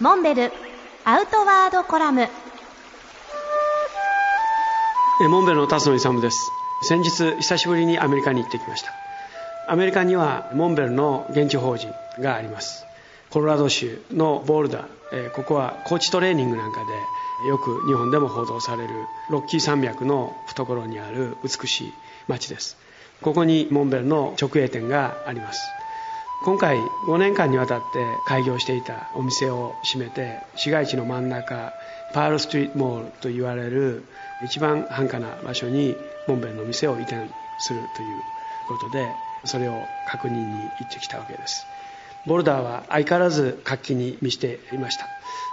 [0.00, 0.50] モンベル
[1.04, 2.26] アウトワードコラム。
[5.28, 6.50] モンベルの辰野勇です。
[6.88, 8.94] 先日久しぶりにアメリカに行ってきました。
[9.68, 12.86] アメリカにはモンベルの現地法人があります。
[13.28, 15.30] コロラド州のボールダー。
[15.32, 16.80] ここはコーチトレーニングなんか
[17.42, 18.94] でよく日本でも報道される
[19.28, 21.92] ロッキー山脈の懐にある美しい
[22.26, 22.78] 町です。
[23.20, 25.60] ここにモンベルの直営店があります。
[26.42, 27.84] 今回5年間にわたって
[28.26, 31.72] 開業していたお店を閉めて市街地の真ん中
[32.14, 34.04] パールストリートモールと言われる
[34.44, 35.94] 一番繁華な場所に
[36.26, 38.22] モンベルの店を移転するという
[38.68, 39.14] ことで
[39.44, 41.66] それを確認に行ってきたわけです。
[42.26, 45.06] ボルダーは相変わらず活気に満ちていました。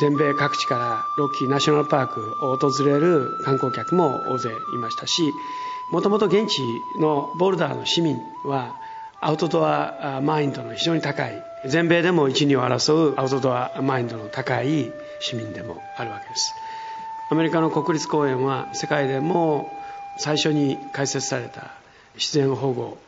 [0.00, 5.32] 全米各地からロッキーナショナルパークを訪れる観光客も大勢いましたし
[5.90, 6.60] もともと現地
[7.00, 8.76] のボルダーの市民は
[9.20, 16.54] アウトドアマインドの非常に高い全米でも一二を争うアウトドアマインドの高い市民でもあるわけです。
[17.30, 19.70] アメリカの国立公園は世界でも
[20.18, 21.72] 最初に開設された
[22.14, 22.98] 自然保護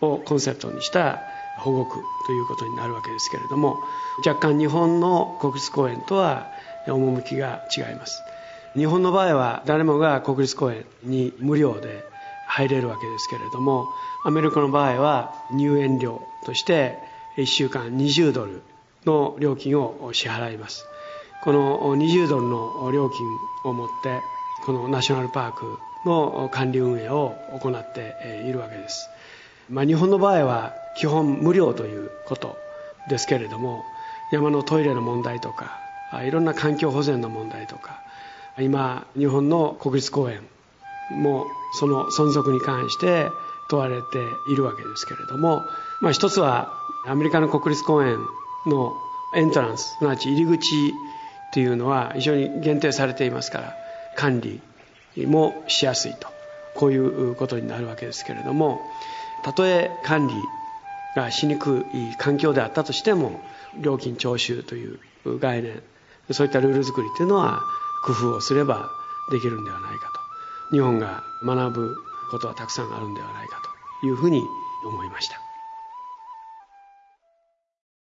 [0.00, 1.20] をコンセプトにした
[1.58, 1.96] 保護区
[2.26, 3.78] ということになるわけですけれども
[4.24, 6.50] 若干日本の国立公園とは
[6.86, 8.22] 趣が違います。
[8.74, 12.04] 日本の場合は誰もが国立公園に無料で
[12.58, 13.86] 入れるわけですけれども
[14.24, 16.98] アメリカの場合は入園料として
[17.36, 18.62] 1週間20ドル
[19.04, 20.84] の料金を支払います。
[21.44, 23.26] この20ドルの料金
[23.64, 24.20] を持って
[24.66, 29.08] このナショナルパークの管理運営を行っているわけです、
[29.70, 32.58] まあ、日本の場合は基本無料ということ
[33.08, 33.84] ですけれども
[34.32, 35.78] 山のトイレの問題とか
[36.24, 38.02] いろんな環境保全の問題とか
[38.58, 40.42] 今日本の国立公園
[41.10, 43.30] もその存続に関して
[43.68, 45.66] 問われているわけですけれども、
[46.00, 46.72] まあ、一つは
[47.06, 48.18] アメリカの国立公園
[48.66, 48.92] の
[49.34, 50.94] エントランスすなわち入り口
[51.52, 53.74] というのは非常に限定されていますから
[54.16, 54.60] 管理
[55.26, 56.28] もしやすいと
[56.74, 58.80] こういうことになるわけですけれども
[59.42, 60.34] たとえ管理
[61.16, 63.40] がしにくい環境であったとしても
[63.80, 64.98] 料金徴収という
[65.38, 65.82] 概念
[66.30, 67.62] そういったルール作りというのは
[68.04, 68.90] 工夫をすれば
[69.30, 70.27] できるんではないかと。
[70.70, 71.96] 日本が学ぶ
[72.30, 73.60] ことはたくさんあるんではないか
[74.00, 74.46] というふうに
[74.84, 75.47] 思いました。